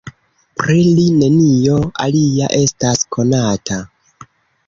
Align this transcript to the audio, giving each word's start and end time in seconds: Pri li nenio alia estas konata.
Pri 0.59 0.77
li 0.99 1.03
nenio 1.17 1.75
alia 2.05 2.49
estas 2.61 3.05
konata. 3.17 3.79